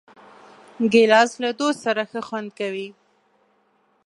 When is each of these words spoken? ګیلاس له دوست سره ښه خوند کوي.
ګیلاس 0.93 1.31
له 1.43 1.49
دوست 1.59 1.79
سره 1.85 2.01
ښه 2.11 2.21
خوند 2.27 2.49
کوي. 2.59 2.87